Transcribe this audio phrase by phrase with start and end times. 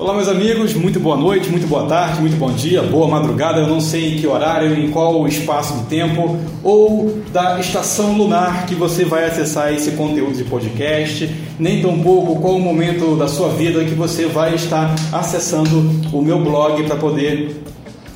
[0.00, 3.58] Olá, meus amigos, muito boa noite, muito boa tarde, muito bom dia, boa madrugada.
[3.58, 8.64] Eu não sei em que horário, em qual espaço de tempo ou da estação lunar
[8.66, 13.48] que você vai acessar esse conteúdo de podcast, nem tampouco qual o momento da sua
[13.48, 17.60] vida que você vai estar acessando o meu blog para poder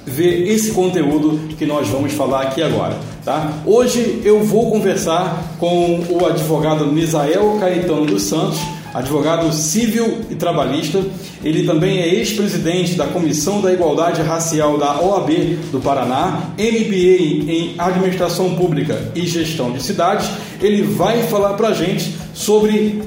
[0.06, 2.96] ver esse conteúdo que nós vamos falar aqui agora.
[3.24, 3.54] Tá?
[3.66, 8.60] Hoje eu vou conversar com o advogado Misael Caetano dos Santos
[8.92, 11.02] advogado civil e trabalhista.
[11.42, 15.30] Ele também é ex-presidente da Comissão da Igualdade Racial da OAB
[15.70, 20.28] do Paraná, MBA em Administração Pública e Gestão de Cidades.
[20.60, 23.02] Ele vai falar para a gente sobre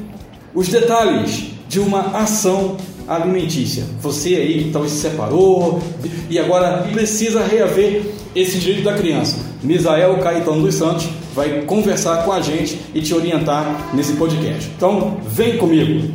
[0.54, 2.78] os detalhes de uma ação
[3.08, 3.84] alimentícia.
[4.02, 5.82] Você aí que talvez se separou
[6.30, 8.04] e agora precisa reaver
[8.36, 9.38] esse direito da criança.
[9.64, 14.72] Misael Caetano dos Santos vai conversar com a gente e te orientar nesse podcast.
[14.78, 16.14] Então, vem comigo!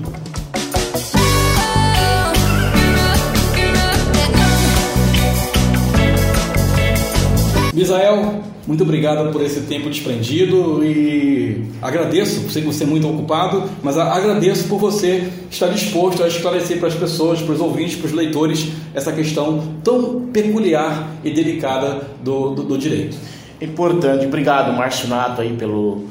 [7.74, 13.64] Misael, muito obrigado por esse tempo desprendido e agradeço, sei que você é muito ocupado,
[13.82, 18.06] mas agradeço por você estar disposto a esclarecer para as pessoas, para os ouvintes, para
[18.06, 23.16] os leitores, essa questão tão peculiar e delicada do, do, do direito.
[23.60, 26.06] Importante, obrigado Márcio Nato aí pelo,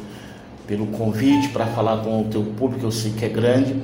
[0.68, 3.76] pelo convite para falar com o teu público, eu sei que é grande.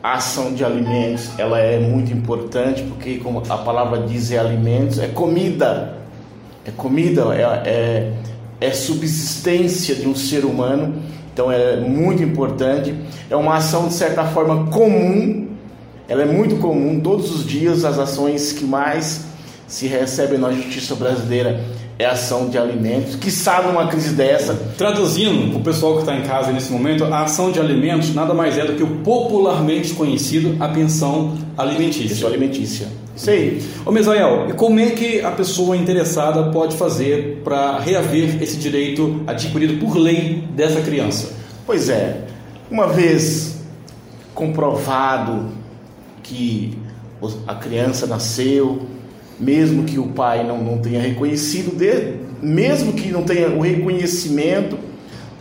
[0.00, 5.00] A ação de alimentos, ela é muito importante porque como a palavra diz é alimentos,
[5.00, 5.98] é comida,
[6.64, 8.12] é comida, é, é,
[8.60, 11.02] é subsistência de um ser humano,
[11.32, 12.94] então é muito importante.
[13.28, 15.48] É uma ação de certa forma comum,
[16.08, 19.27] ela é muito comum, todos os dias as ações que mais
[19.68, 21.62] se recebem na justiça brasileira
[21.98, 24.54] é ação de alimentos, que sabe numa crise dessa.
[24.76, 28.32] Traduzindo para o pessoal que está em casa nesse momento, a ação de alimentos nada
[28.32, 32.08] mais é do que o popularmente conhecido a pensão alimentícia.
[32.08, 32.86] Pensão alimentícia.
[33.16, 33.60] Isso aí.
[33.84, 39.22] Ô Mesael, e como é que a pessoa interessada pode fazer para reaver esse direito
[39.26, 41.32] adquirido por lei dessa criança?
[41.66, 42.20] Pois é,
[42.70, 43.56] uma vez
[44.36, 45.46] comprovado
[46.22, 46.78] que
[47.44, 48.86] a criança nasceu,
[49.38, 54.78] mesmo que o pai não, não tenha reconhecido, de, mesmo que não tenha o reconhecimento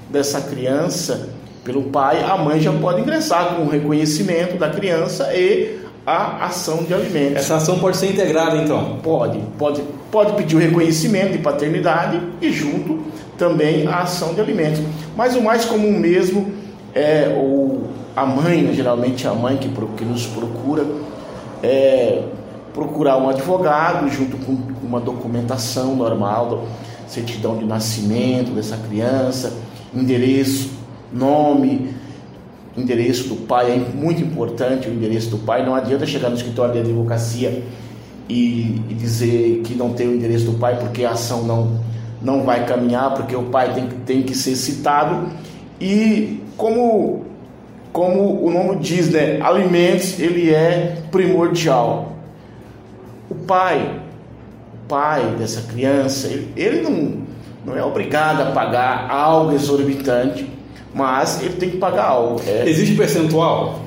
[0.09, 1.29] dessa criança
[1.63, 6.83] pelo pai, a mãe já pode ingressar com o reconhecimento da criança e a ação
[6.83, 7.35] de alimentos.
[7.35, 8.99] Essa ação pode ser integrada então?
[9.03, 12.99] Pode, pode, pode pedir o reconhecimento de paternidade e junto
[13.37, 14.81] também a ação de alimentos.
[15.17, 16.53] Mas o mais comum mesmo
[16.95, 20.85] é o, a mãe, né, geralmente a mãe que, que nos procura,
[21.61, 22.21] é,
[22.77, 24.55] procurar um advogado junto com
[24.85, 26.67] uma documentação normal,
[27.07, 29.51] certidão de nascimento dessa criança,
[29.91, 30.69] endereço,
[31.11, 31.89] nome,
[32.77, 35.65] endereço do pai, é muito importante o endereço do pai.
[35.65, 37.63] Não adianta chegar no escritório de advocacia
[38.29, 41.81] e, e dizer que não tem o endereço do pai porque a ação não,
[42.21, 45.29] não vai caminhar, porque o pai tem, tem que ser citado.
[45.81, 47.25] E como,
[47.91, 52.16] como o nome diz, né, alimentos, ele é primordial
[53.29, 53.99] o pai,
[54.73, 57.21] o pai dessa criança, ele, ele não,
[57.65, 60.49] não é obrigado a pagar algo exorbitante,
[60.93, 62.41] mas ele tem que pagar algo.
[62.47, 62.67] É.
[62.67, 63.81] Existe percentual?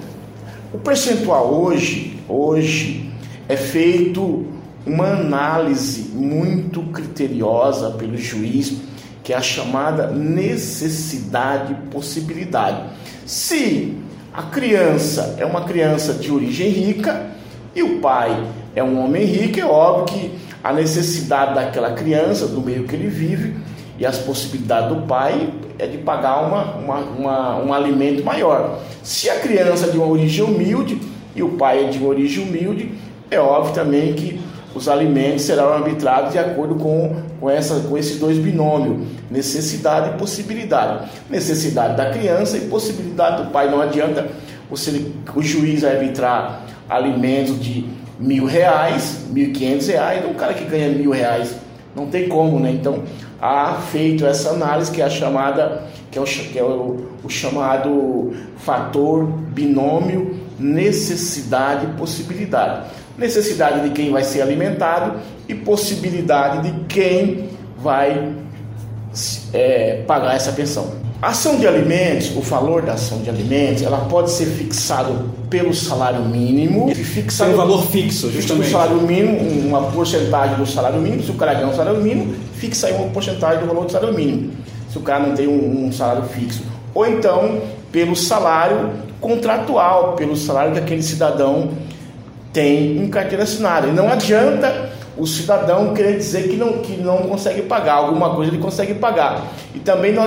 [0.73, 3.11] O percentual hoje, hoje
[3.49, 4.47] é feito
[4.87, 8.77] uma análise muito criteriosa pelo juiz,
[9.23, 12.83] que é a chamada necessidade possibilidade.
[13.27, 13.97] Se
[14.33, 17.31] a criança é uma criança de origem rica
[17.75, 22.61] e o pai é um homem rico, é óbvio que a necessidade daquela criança, do
[22.61, 23.55] meio que ele vive,
[23.99, 28.79] e as possibilidades do pai é de pagar uma, uma, uma, um alimento maior.
[29.03, 31.01] Se a criança é de uma origem humilde
[31.35, 32.93] e o pai é de uma origem humilde,
[33.31, 34.41] é óbvio também que
[34.75, 40.19] os alimentos serão arbitrados de acordo com, com, essa, com esses dois binômios, necessidade e
[40.19, 41.11] possibilidade.
[41.29, 43.71] Necessidade da criança e possibilidade do pai.
[43.71, 44.29] Não adianta
[44.71, 47.85] você, o juiz arbitrar alimentos de
[48.21, 51.57] mil reais, mil e quinhentos reais, um cara que ganha mil reais,
[51.97, 52.71] não tem como, né?
[52.71, 53.03] Então,
[53.41, 57.29] há feito essa análise que é a chamada, que é o, que é o, o
[57.29, 62.91] chamado fator binômio necessidade possibilidade.
[63.17, 65.19] Necessidade de quem vai ser alimentado
[65.49, 68.35] e possibilidade de quem vai
[69.53, 70.93] é, pagar essa pensão.
[71.23, 75.75] A ação de alimentos, o valor da ação de alimentos, ela pode ser fixado pelo
[75.75, 76.95] salário mínimo.
[76.95, 78.69] Fixado, um valor fixo, justamente.
[78.69, 81.23] O salário mínimo, uma porcentagem do salário mínimo.
[81.23, 84.15] Se o cara ganha um salário mínimo, fixa aí uma porcentagem do valor do salário
[84.15, 84.53] mínimo.
[84.91, 86.63] Se o cara não tem um, um salário fixo.
[86.95, 87.61] Ou então,
[87.93, 88.91] pelo salário
[89.21, 91.73] contratual, pelo salário que aquele cidadão
[92.51, 93.89] tem em carteira assinada.
[93.89, 98.51] E não adianta o cidadão querer dizer que não, que não consegue pagar, alguma coisa
[98.51, 99.53] ele consegue pagar.
[99.75, 100.25] E também não,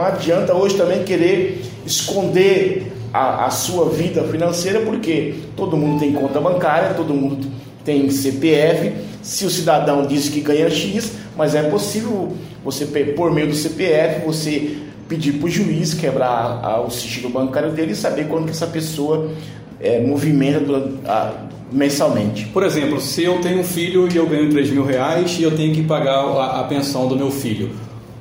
[0.00, 6.40] adianta hoje também querer esconder a, a sua vida financeira, porque todo mundo tem conta
[6.40, 7.46] bancária, todo mundo
[7.84, 8.94] tem CPF.
[9.22, 12.32] Se o cidadão diz que ganha X, mas é possível
[12.64, 17.92] você, por meio do CPF, você pedir para o juiz quebrar o sigilo bancário dele
[17.92, 19.30] e saber quando que essa pessoa
[19.78, 21.30] é, movimenta durante, a,
[21.72, 22.46] mensalmente.
[22.46, 25.56] Por exemplo, se eu tenho um filho e eu ganho 3 mil reais e eu
[25.56, 27.70] tenho que pagar a, a pensão do meu filho,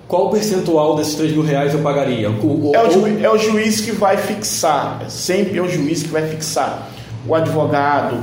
[0.07, 2.29] qual percentual desses 3 mil reais eu pagaria?
[2.29, 6.03] O, o, é, o juiz, é o juiz que vai fixar, sempre é o juiz
[6.03, 6.89] que vai fixar.
[7.27, 8.21] O advogado,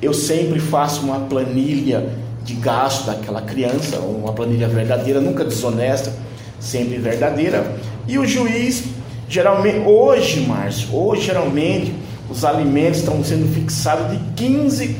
[0.00, 2.10] eu sempre faço uma planilha
[2.42, 6.12] de gasto daquela criança, uma planilha verdadeira, nunca desonesta,
[6.60, 7.76] sempre verdadeira.
[8.06, 8.84] E o juiz,
[9.28, 11.92] geralmente, hoje, Márcio, hoje geralmente
[12.30, 14.96] os alimentos estão sendo fixados de 15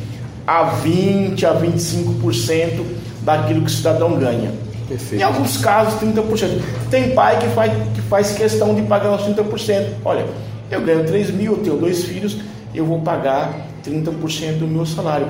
[0.47, 2.85] a 20 a 25%
[3.23, 4.53] daquilo que o cidadão ganha.
[4.88, 5.21] Perfeito.
[5.21, 6.61] Em alguns casos, 30%.
[6.91, 9.87] Tem pai que faz, que faz questão de pagar os 30%.
[10.05, 10.26] Olha,
[10.71, 12.37] eu ganho 3 mil, eu tenho dois filhos,
[12.75, 15.27] eu vou pagar 30% do meu salário.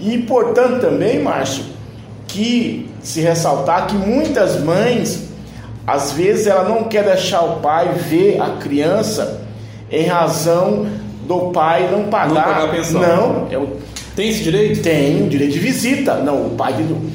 [0.00, 1.64] E importante também, Márcio,
[2.26, 5.28] que se ressaltar que muitas mães,
[5.86, 9.42] às vezes, ela não quer deixar o pai ver a criança
[9.90, 10.86] em razão
[11.30, 12.28] do pai não pagar.
[12.28, 13.00] Não pagar a pensão.
[13.00, 13.68] Não, é o,
[14.16, 14.82] tem esse direito?
[14.82, 16.16] Tem o direito de visita.
[16.16, 16.74] Não, o pai,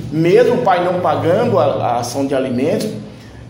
[0.09, 2.87] mesmo o pai não pagando a, a ação de alimentos,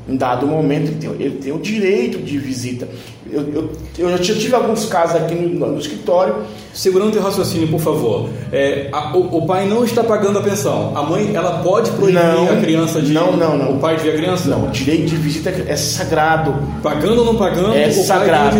[0.07, 2.87] em dado momento ele tem, ele tem o direito de visita.
[3.31, 6.43] Eu, eu, eu, já tive alguns casos aqui no, no escritório.
[6.73, 8.29] Segurando o teu raciocínio, por favor.
[8.51, 10.95] É, a, o, o, pai não está pagando a pensão.
[10.95, 13.11] A mãe, ela pode proibir não, a criança de.
[13.11, 13.77] Não, não, não.
[13.77, 14.47] O pai de ver a criança?
[14.47, 16.53] Não, o direito de visita é sagrado.
[16.83, 18.57] Pagando ou não pagando, é o sagrado.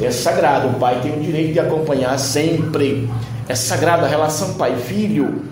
[0.00, 0.68] É sagrado.
[0.68, 3.08] O pai tem o direito de acompanhar sempre.
[3.48, 4.04] É sagrado.
[4.04, 5.42] A relação pai-filho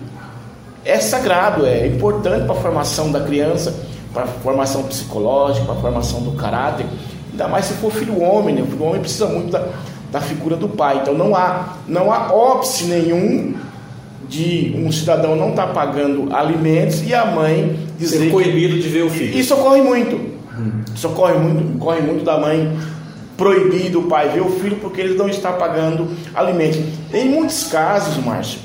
[0.85, 5.81] é sagrado, é importante para a formação da criança para a formação psicológica, para a
[5.81, 6.85] formação do caráter,
[7.31, 8.61] ainda mais se for filho homem, né?
[8.61, 9.67] o filho homem precisa muito da,
[10.11, 10.99] da figura do pai.
[11.01, 13.55] Então não há, não há óbice nenhum
[14.27, 18.87] de um cidadão não estar tá pagando alimentos e a mãe dizer Ser coibido de
[18.87, 19.37] ver o filho.
[19.37, 20.15] Isso ocorre muito.
[20.15, 20.81] Hum.
[20.95, 22.77] Isso ocorre muito, ocorre muito da mãe
[23.37, 26.79] proibir o pai ver o filho porque ele não está pagando alimentos.
[27.13, 28.59] Em muitos casos, Márcio,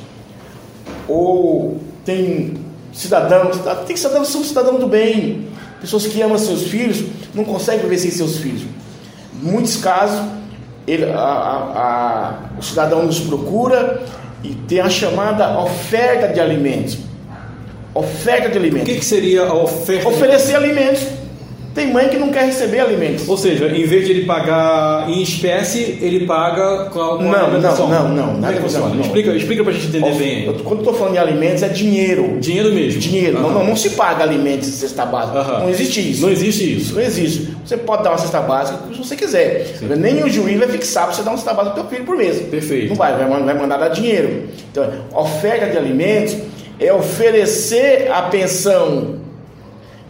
[1.08, 2.54] ou tem
[2.96, 3.50] cidadão,
[3.87, 5.48] tem que cidadão ser um cidadão do bem.
[5.81, 7.04] Pessoas que amam seus filhos
[7.34, 8.62] não conseguem viver sem seus filhos.
[8.62, 10.20] Em muitos casos,
[10.87, 14.02] ele, a, a, a, o cidadão nos procura
[14.43, 16.98] e tem a chamada oferta de alimentos.
[17.94, 18.88] Oferta de alimentos.
[18.88, 20.08] O que, que seria a oferta?
[20.08, 21.02] Oferecer alimentos.
[21.76, 23.28] Tem mãe que não quer receber alimentos.
[23.28, 27.88] Ou seja, em vez de ele pagar em espécie, ele paga com a não, não,
[27.88, 28.94] não, não, nada é funciona.
[28.94, 29.02] Não.
[29.02, 30.55] Explica, explica pra gente entender bem.
[30.64, 32.38] Quando eu estou falando de alimentos, é dinheiro.
[32.40, 32.99] Dinheiro mesmo.
[32.99, 33.38] Dinheiro.
[33.38, 35.43] Não, não, não, se paga alimentos em cesta básica.
[35.58, 36.23] Não existe isso.
[36.23, 36.94] Não existe isso.
[36.94, 37.55] Não existe.
[37.62, 39.76] Você pode dar uma cesta básica se você quiser.
[39.99, 42.17] Nem o juiz vai fixar para você dar uma cesta básica para teu filho por
[42.17, 42.40] mês.
[42.40, 42.88] Perfeito.
[42.88, 44.44] Não vai, vai, vai mandar dar dinheiro.
[44.73, 46.38] Então, oferta de alimentos
[46.81, 49.25] é oferecer a pensão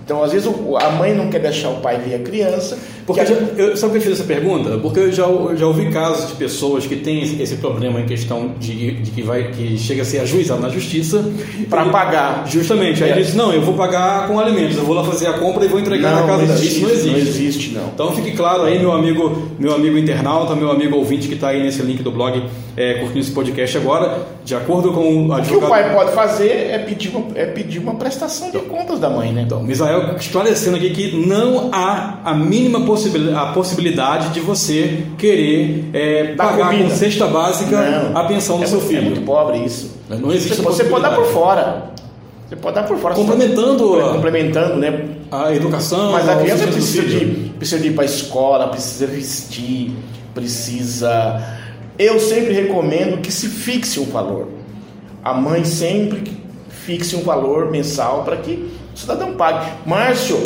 [0.06, 0.48] então, às vezes,
[0.80, 2.78] a mãe não quer deixar o pai ver a criança.
[3.04, 3.24] Porque a...
[3.24, 4.78] eu, sabe por que eu fiz essa pergunta?
[4.78, 8.54] Porque eu já, eu já ouvi casos de pessoas que têm esse, problema em questão
[8.56, 11.24] de, de, que, vai, que chega a ser ajuizado na justiça.
[11.68, 12.46] Para pagar.
[12.46, 13.02] Justamente.
[13.02, 13.12] Aí é.
[13.14, 15.68] ele disse: não, eu vou pagar com alimentos, eu vou lá fazer a compra e
[15.68, 16.60] vou entregar não, na casa dela.
[16.60, 17.10] Isso não existe.
[17.10, 17.86] Não existe, não.
[17.92, 21.60] Então fique claro aí, meu amigo, meu amigo internauta, meu amigo ouvinte que está aí
[21.60, 22.44] nesse link do blog
[22.76, 25.56] é, curtindo esse podcast agora, de acordo com o advogado...
[25.56, 29.00] O que o pai pode fazer é pedir uma, é pedir uma prestação de contas
[29.00, 29.42] da mãe, né?
[29.42, 35.90] Então, Misael esclarecendo aqui que não há a mínima possibilidade, a possibilidade de você querer
[35.92, 36.90] é, pagar comida.
[36.90, 39.06] com cesta básica não, a pensão do é seu muito, filho.
[39.06, 39.96] É muito pobre isso.
[40.08, 41.90] Não existe Você, você pode dar por fora.
[42.48, 43.14] Você pode dar por fora.
[43.14, 45.04] Complementando, a, complementando né?
[45.30, 46.12] a educação.
[46.12, 47.26] Mas a criança precisa de,
[47.58, 49.92] precisa de ir para a escola, precisa vestir,
[50.32, 51.42] precisa
[51.98, 54.48] eu sempre recomendo que se fixe um valor.
[55.24, 56.36] A mãe sempre
[56.68, 59.70] fixe um valor mensal para que o cidadão pague.
[59.84, 60.42] Márcio,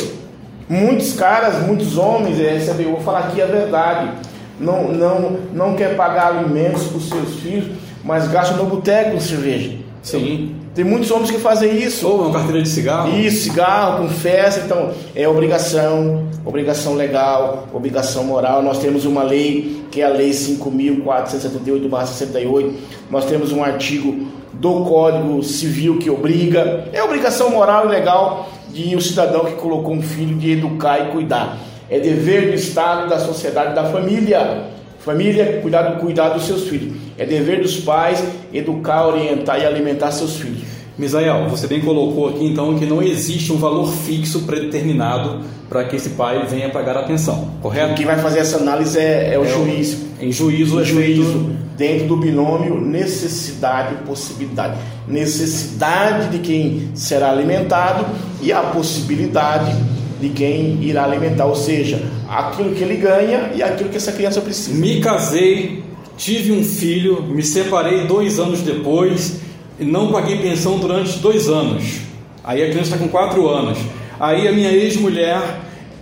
[0.67, 4.11] muitos caras, muitos homens, é, eu vou falar aqui a verdade,
[4.59, 7.69] não, não, não quer pagar alimentos para os seus filhos,
[8.03, 9.77] mas gasta no boteco com cerveja.
[10.03, 10.57] Sim.
[10.73, 12.05] Tem muitos homens que fazem isso.
[12.07, 13.17] Ou uma carteira de cigarro.
[13.17, 14.61] Isso, cigarro, com festa.
[14.65, 18.63] Então, é obrigação, obrigação legal, obrigação moral.
[18.63, 22.73] Nós temos uma lei, que é a Lei 5.478-68.
[23.09, 24.27] Nós temos um artigo
[24.61, 26.85] do Código Civil que obriga.
[26.93, 31.11] É obrigação moral e legal de o cidadão que colocou um filho de educar e
[31.11, 31.57] cuidar.
[31.89, 34.69] É dever do Estado, da sociedade, da família
[35.03, 36.95] Família cuidar, cuidar dos seus filhos.
[37.17, 40.61] É dever dos pais educar, orientar e alimentar seus filhos.
[40.97, 45.95] Misael, você bem colocou aqui então que não existe um valor fixo predeterminado para que
[45.95, 47.95] esse pai venha pagar a pensão, correto?
[47.95, 49.97] Quem vai fazer essa análise é, é o é juiz.
[50.19, 51.55] Em juízo é juízo feito...
[51.77, 54.77] dentro do binômio necessidade e possibilidade.
[55.07, 58.05] Necessidade de quem será alimentado
[58.41, 59.73] e a possibilidade
[60.19, 64.41] de quem irá alimentar, ou seja, aquilo que ele ganha e aquilo que essa criança
[64.41, 64.77] precisa.
[64.77, 65.83] Me casei,
[66.17, 69.39] tive um filho, me separei dois anos depois
[69.81, 72.01] não paguei pensão durante dois anos.
[72.43, 73.77] Aí a criança está com quatro anos.
[74.19, 75.41] Aí a minha ex-mulher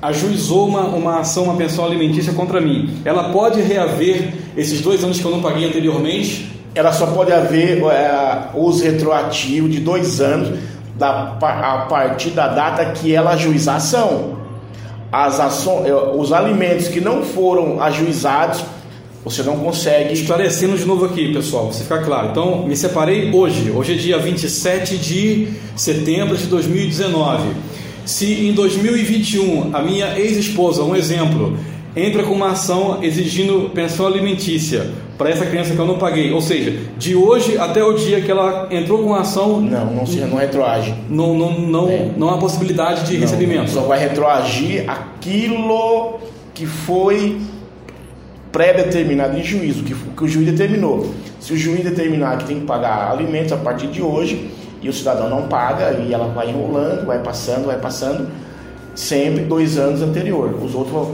[0.01, 3.01] ajuizou uma, uma ação, uma pensão alimentícia contra mim.
[3.03, 6.49] Ela pode reaver esses dois anos que eu não paguei anteriormente?
[6.73, 10.57] Ela só pode haver é, uso retroativo de dois anos
[10.95, 14.37] da, a partir da data que ela ajuizar a ação.
[15.11, 18.63] As ações, é, os alimentos que não foram ajuizados
[19.23, 20.13] você não consegue.
[20.13, 22.29] Esclarecendo de novo aqui, pessoal, você ficar claro.
[22.31, 23.71] Então, me separei hoje.
[23.71, 27.49] Hoje é dia 27 de setembro de 2019.
[28.05, 31.57] Se em 2021 a minha ex-esposa, um exemplo,
[31.95, 36.39] entra com uma ação exigindo pensão alimentícia para essa criança que eu não paguei, ou
[36.39, 40.17] seja, de hoje até o dia que ela entrou com a ação, não, não, se,
[40.21, 40.95] não retroage.
[41.09, 42.09] Não, não, não, é.
[42.15, 43.69] não há possibilidade de não, recebimento.
[43.69, 46.19] Só vai retroagir aquilo
[46.53, 47.37] que foi
[48.51, 51.13] pré-determinado em juízo, que, que o juiz determinou.
[51.39, 54.51] Se o juiz determinar que tem que pagar alimentos a partir de hoje
[54.81, 58.29] e o cidadão não paga, e ela vai enrolando, vai passando, vai passando,
[58.95, 60.57] sempre dois anos anterior.
[60.61, 61.09] Os outros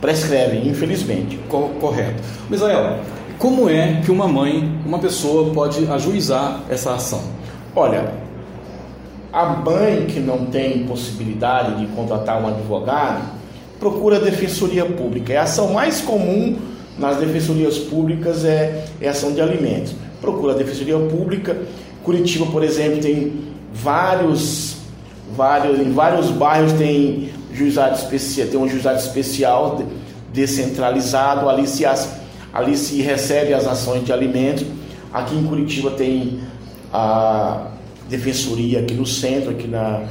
[0.00, 1.38] prescrevem, infelizmente.
[1.48, 2.22] Correto.
[2.48, 2.98] Misael,
[3.38, 7.22] como é que uma mãe, uma pessoa pode ajuizar essa ação?
[7.74, 8.12] Olha,
[9.32, 13.35] a mãe que não tem possibilidade de contratar um advogado,
[13.78, 15.32] procura a defensoria pública.
[15.32, 16.56] É a ação mais comum
[16.98, 19.94] nas defensorias públicas é, é ação de alimentos.
[20.20, 21.56] Procura a defensoria pública.
[22.02, 23.32] Curitiba, por exemplo, tem
[23.72, 24.76] vários,
[25.36, 29.82] vários em vários bairros tem juizado especial, tem um juizado especial
[30.32, 31.48] descentralizado.
[31.48, 31.84] Ali se,
[32.52, 34.64] ali se recebe as ações de alimentos.
[35.12, 36.40] Aqui em Curitiba tem
[36.92, 37.68] a
[38.08, 40.04] defensoria aqui no centro, aqui na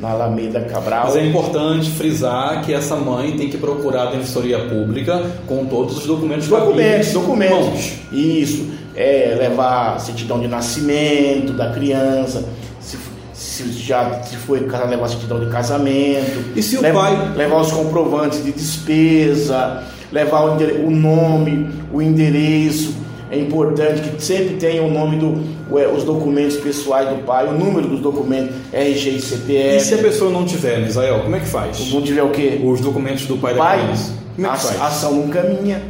[0.00, 1.06] na Alameda Cabral.
[1.06, 5.98] Mas é importante frisar que essa mãe tem que procurar a defensoria pública com todos
[5.98, 7.92] os documentos documentos documentos.
[8.12, 8.80] isso.
[8.96, 12.44] É levar certidão de nascimento da criança
[12.80, 12.98] se,
[13.32, 16.52] se já se foi levar certidão de casamento.
[16.56, 22.94] E se o pai levar os comprovantes de despesa levar o, o nome o endereço
[23.30, 25.60] é importante que sempre tenha o nome do
[25.94, 29.76] os documentos pessoais do pai, o número dos documentos, RG e CPF.
[29.76, 31.92] E se a pessoa não tiver, Misael, como é que faz?
[31.92, 32.60] Não tiver o quê?
[32.64, 34.12] Os documentos do pai, pai da criança.
[34.34, 34.80] Como é que a, faz?
[34.80, 35.80] A ação não caminha.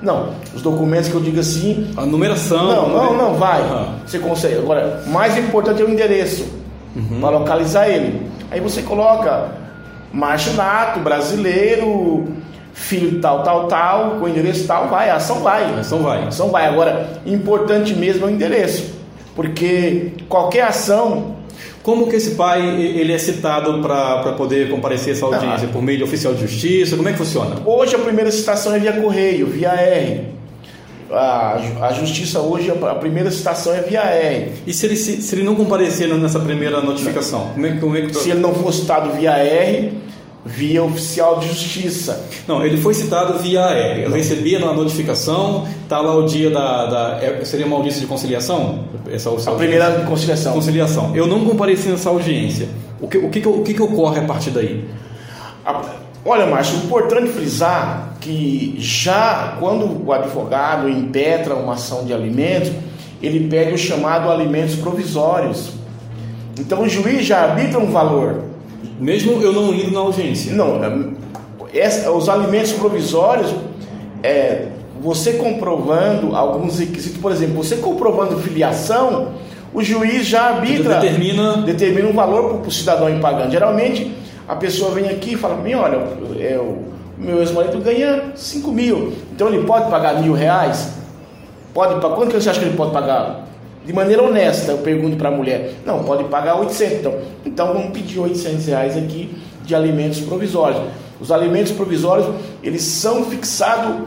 [0.00, 1.90] Não, os documentos que eu digo assim.
[1.96, 2.64] A numeração.
[2.64, 3.60] Não, não, não, vai.
[3.60, 3.94] Uhum.
[4.06, 4.58] Você consegue.
[4.58, 6.46] Agora, mais importante é o endereço
[6.94, 7.20] uhum.
[7.20, 8.22] para localizar ele.
[8.52, 9.48] Aí você coloca
[10.12, 12.28] Márcio Nato, brasileiro,
[12.78, 15.64] filho tal, tal, tal, com endereço tal, vai, a ação vai.
[15.64, 16.22] A ação vai.
[16.22, 16.66] A ação vai.
[16.66, 18.94] Agora, importante mesmo é o endereço,
[19.34, 21.36] porque qualquer ação.
[21.82, 25.68] Como que esse pai ele é citado para poder comparecer essa audiência?
[25.68, 26.96] Ah, Por meio de oficial de justiça?
[26.96, 27.56] Como é que funciona?
[27.64, 30.26] Hoje a primeira citação é via correio, via R.
[31.10, 34.52] A, a justiça hoje, a primeira citação é via R.
[34.66, 37.52] E se ele, se, se ele não comparecer nessa primeira notificação?
[37.54, 38.14] Como é, como é que...
[38.14, 39.92] Se ele não for citado via R,
[40.44, 42.24] via oficial de justiça.
[42.46, 43.98] Não, ele foi citado via AR.
[43.98, 47.18] Eu recebia na notificação, está lá o dia da, da.
[47.22, 48.84] É, seria uma audiência de conciliação?
[49.10, 50.52] Essa, essa a primeira conciliação.
[50.52, 51.16] Conciliação.
[51.16, 52.68] Eu não compareci nessa audiência.
[53.00, 54.88] O que, o que, o que, que ocorre a partir daí?
[55.64, 55.82] A,
[56.24, 62.72] olha, Márcio, importante frisar que já quando o advogado impetra uma ação de alimentos,
[63.22, 65.70] ele pede o chamado alimentos provisórios.
[66.58, 68.47] Então o juiz já arbitra um valor.
[68.98, 70.52] Mesmo eu não indo na audiência?
[70.54, 70.82] Não.
[70.84, 73.54] É, essa, os alimentos provisórios,
[74.22, 74.68] é,
[75.00, 79.34] você comprovando alguns requisitos, por exemplo, você comprovando filiação,
[79.72, 83.50] o juiz já arbitra, determina, determina um valor para o cidadão ir pagando.
[83.50, 84.12] Geralmente,
[84.48, 85.98] a pessoa vem aqui e fala: Bem, olha,
[86.40, 86.84] é, o
[87.16, 90.94] meu ex-marido ganha 5 mil, então ele pode pagar mil reais?
[91.74, 93.47] Pode, quanto que você acha que ele pode pagar?
[93.84, 97.90] De maneira honesta, eu pergunto para a mulher, não, pode pagar 800, então, então vamos
[97.90, 100.82] pedir 800 reais aqui de alimentos provisórios.
[101.20, 102.28] Os alimentos provisórios,
[102.62, 104.06] eles são fixados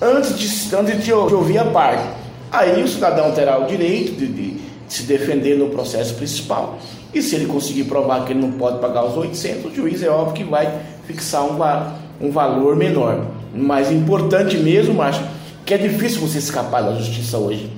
[0.00, 2.04] antes de, antes de ouvir a parte.
[2.50, 6.78] Aí o cidadão terá o direito de, de, se defender no processo principal.
[7.14, 10.08] E se ele conseguir provar que ele não pode pagar os 800, o juiz é
[10.08, 13.26] óbvio que vai fixar um, um valor menor.
[13.54, 15.20] mais importante mesmo, mas
[15.64, 17.70] que é difícil você escapar da justiça hoje.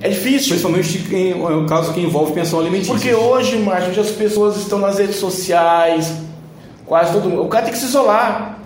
[0.00, 0.50] É difícil.
[0.50, 2.92] Principalmente em um caso que envolve pensão alimentícia.
[2.92, 6.12] Porque hoje, Márcio, as pessoas estão nas redes sociais,
[6.86, 7.44] quase todo mundo.
[7.44, 8.58] O cara tem que se isolar.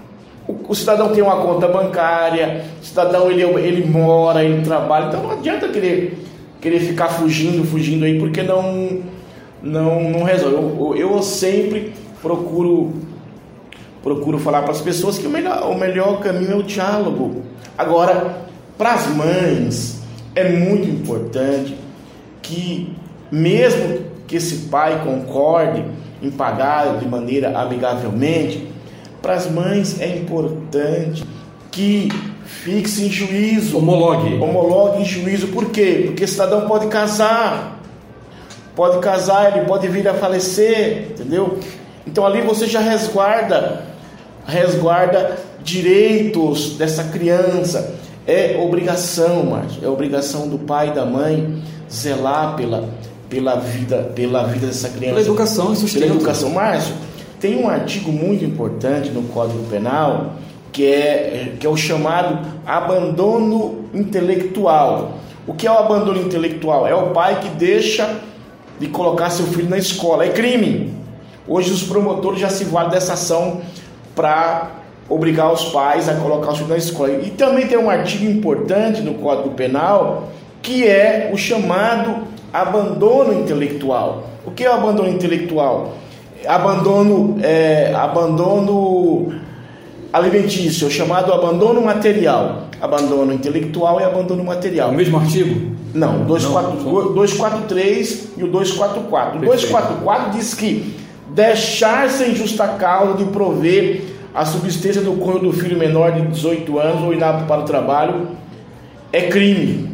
[0.48, 5.20] O, o cidadão tem uma conta bancária, o cidadão ele, ele mora, ele trabalha, então
[5.20, 6.24] não adianta querer,
[6.60, 9.00] querer ficar fugindo, fugindo aí, porque não,
[9.60, 10.56] não, não resolve.
[10.56, 12.92] Eu, eu sempre procuro
[14.06, 17.42] procuro falar para as pessoas que o melhor, o melhor caminho é o diálogo.
[17.76, 18.46] Agora,
[18.78, 19.95] para as mães,
[20.36, 21.76] é muito importante
[22.42, 22.94] que,
[23.32, 25.82] mesmo que esse pai concorde
[26.22, 28.68] em pagar de maneira amigavelmente,
[29.22, 31.24] para as mães é importante
[31.72, 32.08] que
[32.44, 33.78] fixe em juízo.
[33.78, 34.34] Homologue.
[34.36, 35.48] Homologue em juízo.
[35.48, 36.04] Por quê?
[36.06, 37.80] Porque o cidadão pode casar.
[38.74, 41.58] Pode casar, ele pode vir a falecer, entendeu?
[42.06, 43.86] Então ali você já resguarda,
[44.46, 47.94] resguarda direitos dessa criança.
[48.26, 52.88] É obrigação, Márcio, é obrigação do pai e da mãe zelar pela,
[53.28, 55.14] pela vida, pela vida dessa criança.
[55.14, 56.02] Pela educação e sustento.
[56.02, 56.94] Pela educação, Márcio.
[57.38, 60.32] Tem um artigo muito importante no Código Penal
[60.72, 65.14] que é, que é o chamado abandono intelectual.
[65.46, 66.86] O que é o abandono intelectual?
[66.86, 68.20] É o pai que deixa
[68.78, 70.26] de colocar seu filho na escola.
[70.26, 70.92] É crime.
[71.48, 73.62] Hoje os promotores já se valem dessa ação
[74.14, 74.75] para
[75.08, 77.10] obrigar os pais a colocar os filhos na escola.
[77.10, 80.30] E também tem um artigo importante no Código Penal
[80.66, 84.30] que é o chamado abandono intelectual.
[84.44, 85.94] O que é o abandono intelectual?
[86.44, 89.32] Abandono, é, abandono
[90.12, 92.64] alimentício, o chamado abandono material.
[92.80, 94.88] Abandono intelectual e abandono material.
[94.88, 95.76] É o mesmo artigo?
[95.94, 99.38] Não, o 243 e o 244.
[99.38, 100.96] O 244 diz que
[101.28, 104.02] deixar sem justa causa de prover
[104.36, 108.28] a subsistência do cônjuge do filho menor de 18 anos ou inapto para o trabalho
[109.10, 109.90] é crime.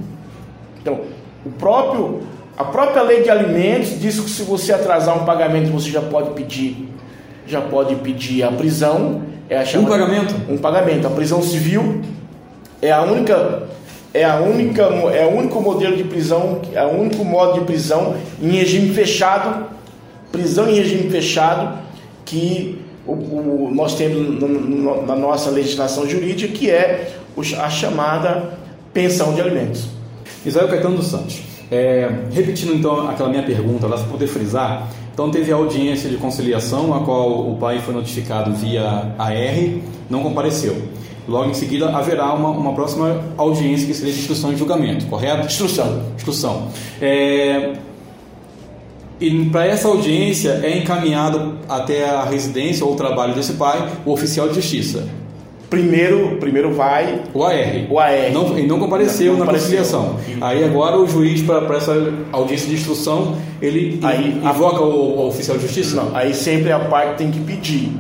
[0.81, 1.03] Então,
[1.47, 2.23] o próprio,
[2.59, 6.31] a própria lei de alimentos diz que se você atrasar um pagamento, você já pode
[6.31, 6.89] pedir,
[7.47, 9.23] já pode pedir a prisão.
[9.49, 10.35] É a chamada, um pagamento?
[10.49, 11.07] Um pagamento.
[11.07, 12.03] A prisão civil
[12.81, 13.69] é a única
[14.13, 18.17] é a única é o único modelo de prisão, é o único modo de prisão
[18.43, 19.67] em regime fechado,
[20.33, 21.79] prisão em regime fechado
[22.25, 27.17] que o, o, nós temos no, no, na nossa legislação jurídica, que é
[27.59, 28.59] a chamada
[28.93, 29.89] pensão de alimentos.
[30.45, 31.41] Israel Caetano dos Santos.
[31.71, 36.17] É, repetindo então aquela minha pergunta, lá para poder frisar, então teve a audiência de
[36.17, 40.77] conciliação, a qual o pai foi notificado via AR, não compareceu.
[41.27, 45.47] Logo em seguida haverá uma, uma próxima audiência que seria de instrução e julgamento, correto?
[45.47, 46.03] Instrução.
[46.17, 46.69] Instrução.
[47.01, 47.73] É,
[49.23, 54.13] e para essa audiência é encaminhado até a residência ou o trabalho desse pai o
[54.13, 55.09] oficial de justiça.
[55.71, 57.87] Primeiro, primeiro vai o AR.
[57.89, 58.31] O AR.
[58.31, 60.17] Não, e não compareceu não, na conciliação.
[60.39, 65.29] Aí agora o juiz, para essa audiência de instrução, ele aí, invoca a, o, o,
[65.29, 65.97] oficial de justiça?
[65.97, 67.91] Não, aí sempre a parte tem que pedir.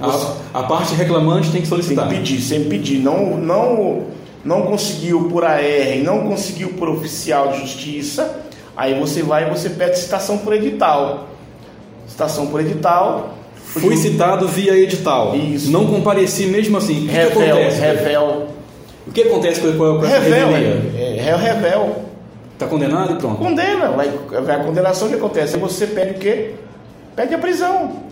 [0.00, 2.08] A, a parte reclamante tem que solicitar.
[2.08, 2.98] Tem que pedir, sempre pedir.
[2.98, 4.06] Não, não,
[4.44, 5.60] não conseguiu por AR,
[6.02, 8.40] não conseguiu por oficial de justiça,
[8.80, 11.28] aí você vai e você pede citação por edital.
[12.06, 13.34] Citação por edital.
[13.54, 15.36] Fui citado via edital.
[15.36, 15.70] Isso.
[15.70, 17.04] Não compareci mesmo assim.
[17.04, 17.80] O que, revel, que acontece?
[17.80, 18.46] Revel.
[19.06, 20.48] O que acontece com, com, com revel,
[20.96, 22.04] é, é, revel.
[22.54, 23.36] Está condenado e pronto.
[23.36, 23.94] Condena.
[24.54, 25.56] A condenação o que acontece?
[25.56, 26.54] Você pede o quê?
[27.14, 28.10] Pede a prisão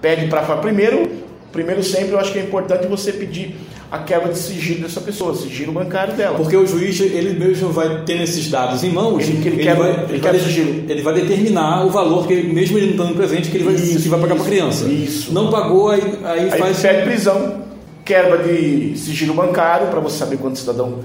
[0.00, 1.10] pede para primeiro,
[1.52, 3.56] primeiro sempre eu acho que é importante você pedir
[3.90, 6.36] a quebra de sigilo dessa pessoa, sigilo bancário dela.
[6.36, 9.92] Porque o juiz ele mesmo vai ter esses dados em mãos, ele, ele, ele quebra,
[9.92, 10.90] vai, ele, vai, sigilo.
[10.90, 14.02] ele vai determinar o valor que mesmo ele não estando presente que ele vai, isso,
[14.02, 14.86] que vai pagar para a criança.
[14.86, 15.32] Isso.
[15.32, 17.62] Não pagou aí, aí, aí faz pede prisão,
[18.04, 20.98] quebra de sigilo bancário para você saber quanto o cidadão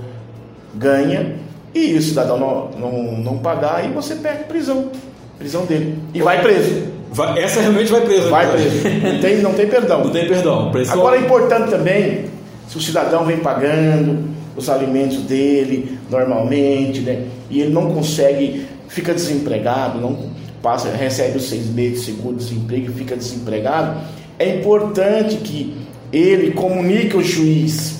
[0.76, 1.36] ganha
[1.74, 4.92] e o cidadão não, não, não pagar aí você perde prisão,
[5.40, 6.92] prisão dele e vai preso.
[7.14, 8.28] Vai, essa realmente vai presa.
[8.28, 8.76] Vai preso.
[9.04, 10.04] Não tem, não tem perdão.
[10.04, 10.72] Não tem perdão.
[10.90, 12.26] Agora é importante também,
[12.74, 17.28] se o cidadão vem pagando os alimentos dele normalmente, né?
[17.48, 22.94] E ele não consegue, fica desempregado, não passa, recebe os seis meses de seguro-desemprego e
[22.96, 24.02] fica desempregado,
[24.40, 25.78] é importante que
[26.12, 28.00] ele comunique ao juiz.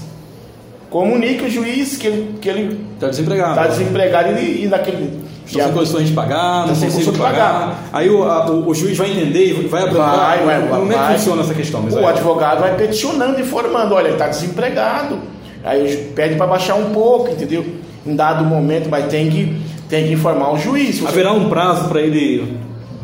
[0.90, 3.52] Comunique ao juiz que ele está que ele tá desempregado.
[3.52, 7.54] Está desempregado e, e naquele Estou sem condições de pagar, não consigo pagar.
[7.54, 7.90] pagar.
[7.92, 9.90] Aí o, a, o, o, juiz vai entender e vai.
[9.90, 11.86] Vai, vai, Como vai, é que funciona essa questão?
[11.86, 15.20] O advogado vai peticionando, informando, olha, ele está desempregado.
[15.64, 17.66] Aí pede para baixar um pouco, entendeu?
[18.06, 21.06] Em dado momento, mas tem que, tem que informar o juiz.
[21.06, 22.58] Haverá um prazo para ele.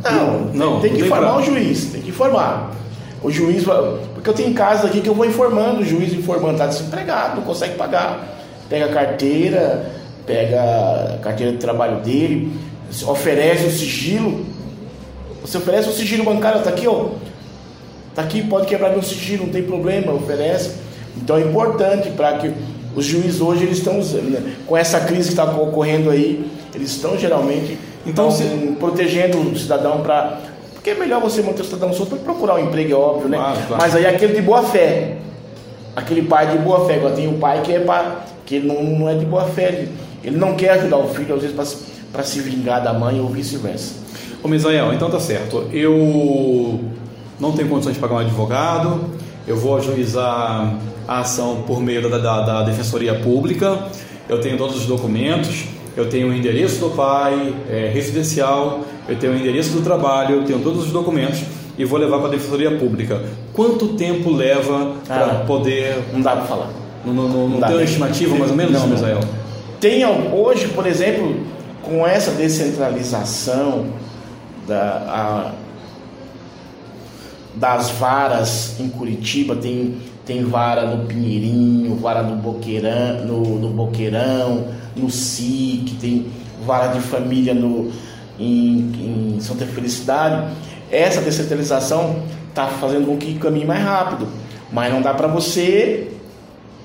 [0.04, 1.52] Não, não, tem, tem que informar prazo.
[1.52, 2.71] o juiz, tem que informar.
[3.21, 3.65] O juiz,
[4.13, 7.43] porque eu tenho casos aqui que eu vou informando, o juiz informando, está desempregado, não
[7.43, 8.38] consegue pagar.
[8.69, 9.91] Pega a carteira,
[10.30, 10.62] pega
[11.15, 12.54] a carteira de trabalho dele,
[13.08, 14.46] oferece o sigilo.
[15.42, 17.08] Você oferece o sigilo bancário, está aqui, ó.
[18.12, 20.76] Está aqui, pode quebrar meu sigilo, não tem problema, oferece.
[21.18, 22.54] Então é importante para que
[22.96, 27.18] os juízes hoje eles estão né, com essa crise que está ocorrendo aí, eles estão
[27.18, 28.44] geralmente então, se...
[28.80, 30.42] protegendo o cidadão para
[30.74, 33.38] porque é melhor você manter o cidadão solto para procurar um emprego, é óbvio, né?
[33.38, 33.84] Claro, claro.
[33.84, 35.18] Mas aí aquele de boa fé.
[35.94, 36.96] Aquele pai de boa fé.
[36.96, 38.22] Agora tem o pai que é para.
[38.46, 39.68] que ele não, não é de boa fé.
[39.68, 39.89] Ele
[40.23, 41.77] não quer ajudar o filho, às vezes,
[42.12, 43.95] para se vingar da mãe ou vice-versa.
[44.43, 45.67] Ô Misael, então tá certo.
[45.71, 46.79] Eu
[47.39, 49.01] não tenho condições de pagar um advogado,
[49.47, 50.75] eu vou ajuizar
[51.08, 53.88] a ação por meio da, da, da Defensoria Pública,
[54.27, 55.65] eu tenho todos os documentos,
[55.97, 60.43] eu tenho o endereço do pai, é, residencial, eu tenho o endereço do trabalho, eu
[60.43, 61.41] tenho todos os documentos
[61.77, 63.23] e vou levar para a Defensoria Pública.
[63.53, 65.97] Quanto tempo leva para ah, poder.
[66.13, 66.69] Não dá para falar.
[67.05, 69.19] Não, não, não, não tem uma estimativa mais ou menos, não, Misael?
[69.80, 71.46] Tem hoje, por exemplo,
[71.82, 73.88] com essa descentralização
[74.68, 75.52] da, a,
[77.56, 84.68] das varas em Curitiba, tem, tem vara no Pinheirinho, vara no Boqueirão, no, no Boqueirão,
[84.98, 86.28] no SIC, tem
[86.65, 87.89] vara de família no,
[88.38, 90.54] em, em Santa Felicidade.
[90.92, 94.28] Essa descentralização está fazendo com que caminhe mais rápido,
[94.74, 96.18] mas não dá para você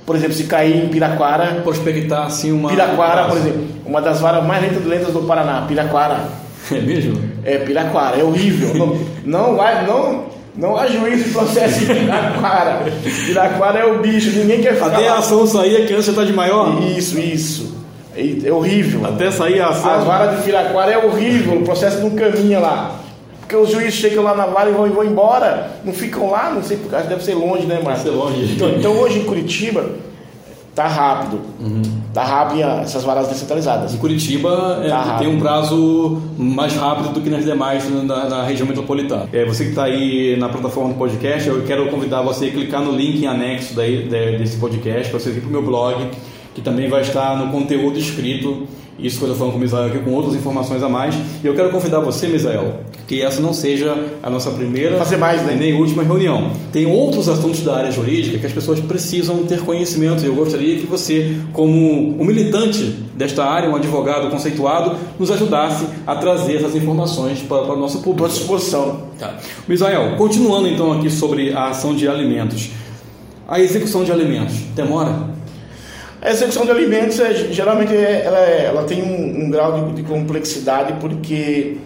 [0.06, 1.60] por exemplo, se cair em Piraquara.
[1.62, 2.68] Prospectar assim uma.
[2.68, 6.28] Piraquara, por exemplo, uma das varas mais lentas do Paraná, Piraquara.
[6.70, 7.20] É mesmo?
[7.44, 8.74] É, Piraquara, é horrível.
[8.74, 10.24] não, não vai, não,
[10.56, 12.84] não juízo de processo em Piraquara.
[13.26, 14.86] Piraquara é o bicho, ninguém quer ficar.
[14.86, 16.82] Até a ação sair, a criança está de maior?
[16.82, 17.74] Isso, isso.
[18.16, 19.04] É, é horrível.
[19.06, 19.90] Até sair a ação.
[19.90, 23.03] As varas de Piraquara é horrível, o processo não caminha lá.
[23.44, 26.50] Porque os juízes chegam lá na vara e vão, e vão embora, não ficam lá,
[26.50, 28.11] não sei, porque deve ser longe, né, Márcio?
[28.11, 28.54] Deve ser longe.
[28.54, 29.90] Então, então hoje em Curitiba,
[30.74, 31.40] Tá rápido.
[31.61, 31.83] Uhum.
[32.12, 33.94] Tá rápido essas varas descentralizadas.
[33.94, 38.42] Em Curitiba é, tá tem um prazo mais rápido do que nas demais na, na
[38.42, 39.28] região metropolitana.
[39.33, 42.83] É, você que está aí na plataforma do podcast, eu quero convidar você a clicar
[42.83, 46.11] no link em anexo daí, desse podcast para você vir para o meu blog,
[46.54, 48.66] que também vai estar no conteúdo escrito
[48.98, 51.14] isso quando eu falo com o Misael aqui com outras informações a mais.
[51.42, 55.42] E eu quero convidar você, Misael, que essa não seja a nossa primeira Fazer mais,
[55.42, 55.56] né?
[55.58, 56.52] nem última reunião.
[56.72, 60.22] Tem outros assuntos da área jurídica que as pessoas precisam ter conhecimento.
[60.22, 65.86] E eu gostaria que você, como um militante desta área, um advogado conceituado, nos ajudasse
[66.06, 68.26] a trazer essas informações para, para o nosso público.
[68.26, 69.08] À disposição.
[69.18, 69.34] Tá.
[69.66, 72.70] Misael, continuando então aqui sobre a ação de alimentos.
[73.46, 75.33] A execução de alimentos demora?
[76.24, 79.92] A execução de alimentos, é, geralmente, é, ela, é, ela tem um, um grau de,
[79.96, 81.76] de, complexidade porque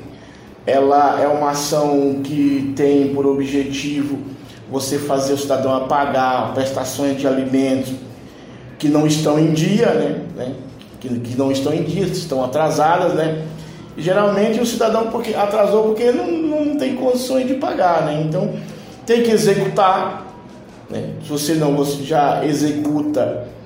[0.64, 4.20] ela é uma ação que tem por objetivo
[4.70, 7.92] você fazer o cidadão pagar prestações de alimentos
[8.78, 10.22] que não estão em dia, né?
[10.36, 10.52] né?
[11.00, 13.44] Que, que, não estão em dia, estão atrasadas, né?
[13.96, 18.22] E, geralmente o cidadão porque atrasou porque não, não tem condições de pagar, né?
[18.24, 18.52] Então
[19.04, 20.28] tem que executar.
[20.88, 21.14] Né?
[21.24, 23.57] Se você não você já executa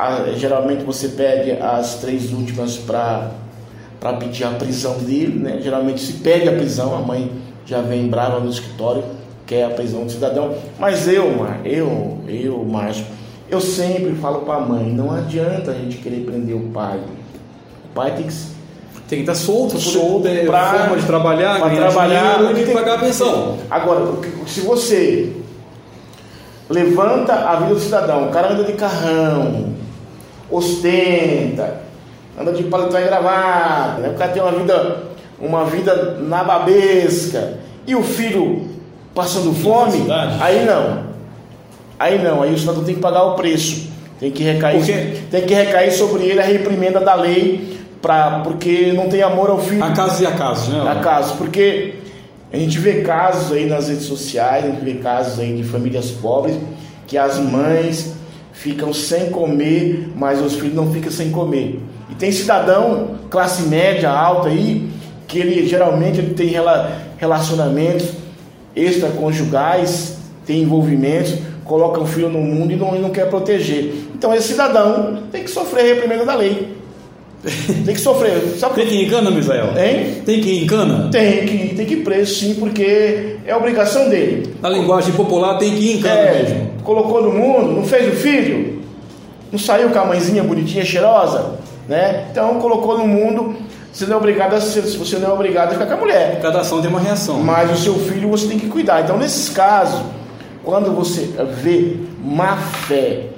[0.00, 3.32] a, geralmente você pede as três últimas para
[4.18, 5.58] pedir a prisão dele, né?
[5.62, 7.30] Geralmente se pede a prisão, a mãe
[7.66, 9.04] já vem brava no escritório,
[9.46, 10.54] quer a prisão do cidadão.
[10.78, 13.04] Mas eu, Mar, eu, eu, Márcio,
[13.50, 16.98] eu sempre falo para a mãe, não adianta a gente querer prender o pai.
[17.84, 18.60] O pai tem que
[19.08, 23.58] tem que estar solto, solto forma de trabalhar, para trabalhar e pagar a pensão.
[23.68, 24.06] Agora,
[24.46, 25.32] se você
[26.68, 29.74] levanta a vida do cidadão, o cara anda de carrão,
[30.50, 31.82] ostenta,
[32.38, 34.08] anda de paletó e gravata, né?
[34.10, 35.02] o cara tem uma vida,
[35.38, 38.68] uma vida nababesca, e o filho
[39.14, 40.06] passando fome,
[40.40, 41.10] aí não.
[41.98, 43.90] Aí não, aí o cidadão tem que pagar o preço.
[44.18, 44.82] Tem que recair,
[45.30, 49.58] tem que recair sobre ele a reprimenda da lei, pra, porque não tem amor ao
[49.58, 49.82] filho.
[49.82, 50.90] A casos e a casos, né?
[50.90, 51.94] A casos, porque
[52.52, 56.10] a gente vê casos aí nas redes sociais, a gente vê casos aí de famílias
[56.10, 56.56] pobres
[57.06, 58.12] que as mães
[58.60, 61.80] ficam sem comer, mas os filhos não ficam sem comer.
[62.10, 64.90] E tem cidadão, classe média, alta aí,
[65.26, 66.52] que ele geralmente ele tem
[67.16, 68.08] relacionamentos
[68.76, 73.94] extraconjugais, tem envolvimentos, coloca o filho no mundo e não, não quer proteger.
[74.14, 76.76] Então esse cidadão tem que sofrer reprimenda da lei.
[77.86, 78.42] Tem que sofrer.
[78.58, 79.68] Sabe tem que ir em cana, Misael?
[79.68, 80.20] Hein?
[80.26, 81.08] Tem que ir em cana?
[81.10, 84.54] Tem que, tem que ir preso, sim, porque é obrigação dele.
[84.62, 86.70] Na linguagem popular, tem que ir em cana é, mesmo.
[86.84, 88.82] Colocou no mundo, não fez o filho,
[89.50, 91.54] não saiu com a mãezinha bonitinha, cheirosa,
[91.88, 92.28] né?
[92.30, 93.56] Então colocou no mundo,
[93.92, 96.40] você não é obrigado a ser, você não é obrigado a ficar com a mulher.
[96.40, 97.40] Cada ação tem uma reação.
[97.40, 99.02] Mas o seu filho você tem que cuidar.
[99.02, 100.00] Então, nesses casos,
[100.62, 101.28] quando você
[101.60, 103.30] vê má fé,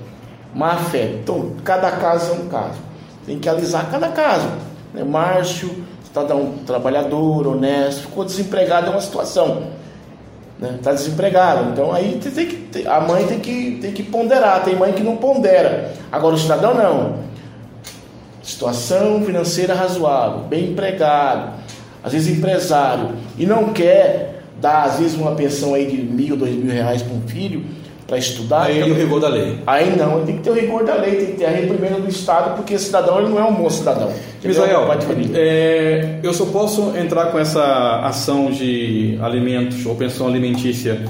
[0.55, 2.79] má fé, então cada caso é um caso.
[3.25, 4.48] Tem que alisar cada caso.
[4.92, 5.03] Né?
[5.03, 5.70] Márcio,
[6.05, 9.81] cidadão trabalhador, honesto, ficou desempregado é uma situação.
[10.77, 10.96] Está né?
[10.96, 11.70] desempregado.
[11.70, 14.62] Então aí tem que, a mãe tem que, tem que ponderar.
[14.64, 15.92] Tem mãe que não pondera.
[16.11, 17.22] Agora o cidadão não.
[18.42, 21.53] Situação financeira razoável, bem empregado,
[22.03, 26.55] às vezes empresário, e não quer dar, às vezes, uma pensão aí de mil, dois
[26.55, 27.64] mil reais para um filho
[28.07, 28.64] para estudar.
[28.64, 29.59] Aí então, o rigor da lei.
[29.66, 32.09] Aí não, tem que ter o rigor da lei, tem que ter a reprimenda do
[32.09, 34.12] Estado, porque cidadão ele não é um bom cidadão.
[34.44, 34.88] Misael,
[35.35, 41.00] é, eu só posso entrar com essa ação de alimentos ou pensão alimentícia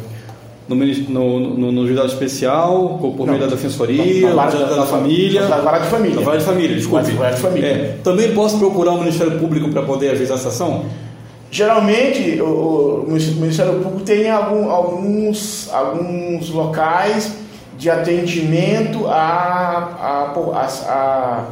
[0.68, 5.42] no, no, no, no juizado especial, por meio da defensoria, da, da, da, da família.
[5.42, 6.16] Da vara de família.
[6.16, 7.11] Da vara de família, desculpe.
[7.12, 7.66] Vara de família.
[7.66, 10.85] É, também posso procurar o Ministério Público para poder avisar essa ação?
[11.51, 17.33] Geralmente, o, o Ministério Público tem algum, alguns, alguns locais
[17.77, 21.45] de atendimento a, a, a,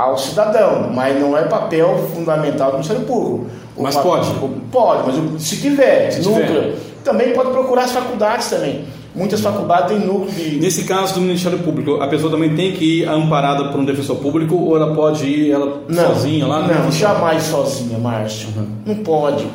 [0.00, 3.46] ao cidadão, mas não é papel fundamental do Ministério Público.
[3.76, 4.28] O mas pode?
[4.70, 6.76] Pode, mas se tiver, se núcleo, tiver.
[7.04, 8.84] também pode procurar as faculdades também.
[9.14, 10.60] Muitas faculdades têm núcleo de.
[10.60, 14.16] Nesse caso do Ministério Público, a pessoa também tem que ir amparada por um defensor
[14.16, 16.66] público ou ela pode ir ela não, sozinha lá?
[16.66, 18.48] Não, jamais sozinha, Márcio.
[18.56, 18.66] Uhum.
[18.86, 19.46] Não pode.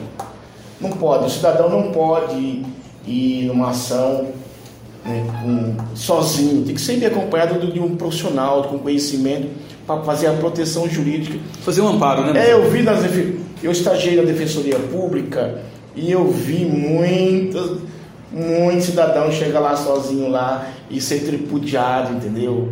[0.82, 1.26] Não pode.
[1.26, 2.64] O cidadão não pode
[3.08, 4.28] ir numa ação
[5.06, 6.66] né, com, sozinho.
[6.66, 9.48] Tem que sempre acompanhado de um profissional com conhecimento
[9.86, 11.38] para fazer a proteção jurídica.
[11.62, 12.50] Fazer um amparo, né?
[12.50, 13.04] É, eu vi nas.
[13.64, 15.62] Eu estagiei na Defensoria Pública
[15.96, 17.80] e eu vi muitas
[18.36, 22.70] muito cidadão chega lá sozinho lá e ser tripudiado, entendeu?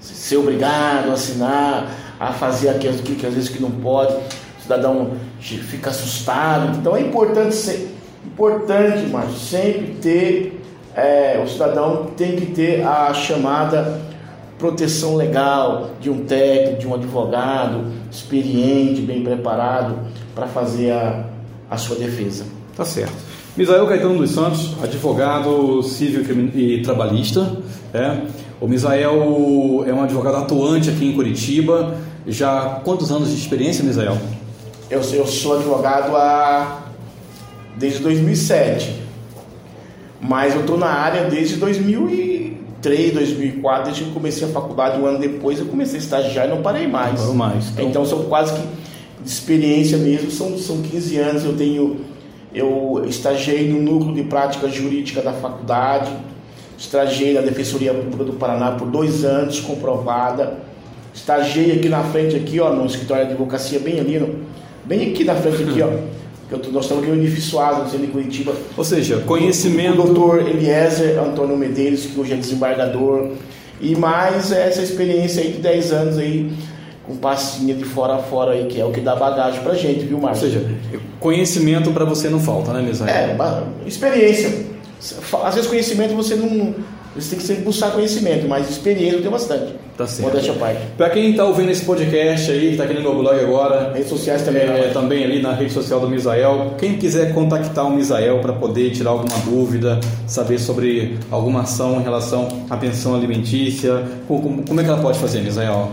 [0.00, 4.12] Ser obrigado a assinar, a fazer aquilo que, que às vezes que não pode.
[4.12, 6.78] O cidadão fica assustado.
[6.78, 7.94] Então é importante ser,
[8.26, 10.64] importante, mas sempre ter,
[10.96, 14.00] é, o cidadão tem que ter a chamada
[14.62, 19.96] proteção legal de um técnico, de um advogado experiente, bem preparado
[20.36, 21.24] para fazer a,
[21.68, 22.44] a sua defesa.
[22.76, 23.12] Tá certo.
[23.56, 26.22] Misael Caetano dos Santos, advogado civil
[26.54, 27.56] e trabalhista.
[27.92, 28.18] É.
[28.60, 31.96] O Misael é um advogado atuante aqui em Curitiba.
[32.24, 34.16] Já quantos anos de experiência, Misael?
[34.88, 36.84] Eu, eu sou advogado há
[37.76, 39.02] desde 2007,
[40.20, 41.56] mas eu estou na área desde
[42.82, 46.50] 2003, 2004, desde que comecei a faculdade um ano depois eu comecei a estagiar e
[46.50, 47.20] não parei mais.
[47.20, 47.70] Não mais.
[47.70, 48.62] Então, então são quase que
[49.22, 52.00] de experiência mesmo, são, são 15 anos, eu tenho
[52.54, 56.10] eu estagiei no núcleo de prática jurídica da faculdade,
[56.76, 60.58] estagiei na Defensoria Pública do Paraná por dois anos, comprovada.
[61.14, 64.34] Estagiei aqui na frente, aqui, ó, no escritório de advocacia, bem ali, no,
[64.84, 65.88] bem aqui na frente, aqui, ó.
[66.52, 67.58] Eu, nós estamos aqui no edifício
[67.98, 68.54] de Curitiba.
[68.76, 70.02] Ou seja, conhecimento.
[70.02, 73.30] O doutor Eliezer Antônio Medeiros, que hoje é desembargador.
[73.80, 76.52] E mais essa experiência aí de 10 anos aí
[77.04, 80.04] com passinha de fora a fora aí, que é o que dá bagagem pra gente,
[80.04, 80.46] viu, Márcio?
[80.46, 80.70] Ou seja,
[81.18, 83.10] conhecimento para você não falta, né, Misael?
[83.12, 83.36] É,
[83.86, 84.66] experiência.
[85.44, 86.74] Às vezes conhecimento você não.
[87.14, 89.74] Você tem que sempre buscar conhecimento, mas experiência tem bastante.
[89.96, 90.28] Tá certo.
[90.28, 90.80] Modéstia parte.
[90.96, 93.92] Para quem está ouvindo esse podcast aí, que está aqui no meu blog agora.
[93.92, 94.62] Redes sociais também.
[94.62, 96.74] É, também ali na rede social do Misael.
[96.78, 102.02] Quem quiser contactar o Misael para poder tirar alguma dúvida, saber sobre alguma ação em
[102.02, 105.90] relação à pensão alimentícia, como, como é que ela pode fazer, Misael?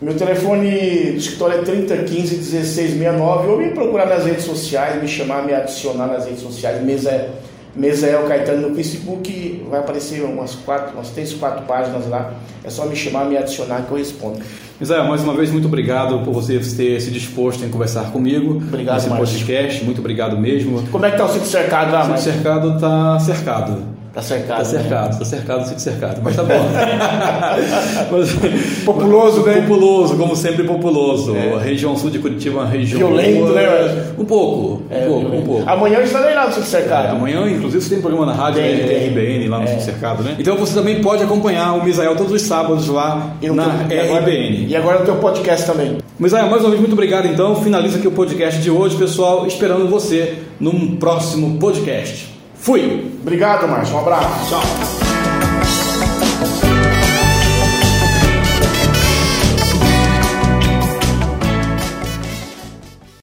[0.00, 5.46] Meu telefone do escritório é 3015 1669 ou me procurar nas redes sociais, me chamar,
[5.46, 7.28] me adicionar nas redes sociais, Mesa,
[7.74, 12.34] Mesael Caetano no Facebook, vai aparecer umas quatro, umas três, quatro páginas lá.
[12.62, 14.40] É só me chamar, me adicionar que eu respondo.
[14.78, 18.56] Misael, mais uma vez, muito obrigado por você ter se disposto em conversar comigo.
[18.56, 19.84] Obrigado, nesse podcast.
[19.84, 20.82] Muito obrado mesmo.
[20.90, 23.91] Como é que está o sítio cercado lá, O sítio cercado está cercado.
[24.12, 24.58] Tá cercado.
[24.58, 25.18] Tá cercado, né?
[25.18, 26.20] tá cercado, sítio cercado.
[26.22, 26.52] Mas tá bom.
[28.12, 29.62] Mas, populoso, né?
[29.62, 31.34] Populoso, como sempre populoso.
[31.34, 31.54] É.
[31.54, 32.98] A região sul de Curitiba é uma região.
[32.98, 33.52] Violento, boa.
[33.54, 34.12] né?
[34.18, 34.82] Um pouco.
[34.90, 35.42] É, um pouco, violento.
[35.42, 35.70] um pouco.
[35.70, 37.06] Amanhã eu estarei lá no sítio cercado.
[37.06, 38.86] É, amanhã, inclusive, você tem programa na rádio tem, né?
[38.86, 39.08] tem.
[39.08, 39.66] RBN lá no é.
[39.68, 40.36] sítio cercado, né?
[40.38, 44.66] Então você também pode acompanhar o Misael todos os sábados lá na RBN.
[44.68, 45.98] E agora no teu podcast também.
[46.18, 47.56] Misael, mais uma vez, muito obrigado então.
[47.56, 49.46] Finaliza aqui o podcast de hoje, pessoal.
[49.46, 52.31] Esperando você num próximo podcast.
[52.62, 53.12] Fui!
[53.20, 53.96] Obrigado, Márcio.
[53.96, 54.48] Um abraço.
[54.48, 55.01] Tchau.